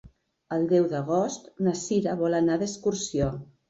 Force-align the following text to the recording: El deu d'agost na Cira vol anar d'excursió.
El 0.57 0.65
deu 0.71 0.87
d'agost 0.95 1.47
na 1.69 1.77
Cira 1.85 2.19
vol 2.25 2.43
anar 2.43 2.61
d'excursió. 2.65 3.35